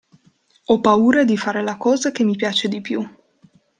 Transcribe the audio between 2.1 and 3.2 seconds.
mi piace di più.